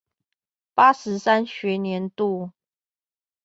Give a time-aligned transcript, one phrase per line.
[0.73, 2.53] 八十三學年度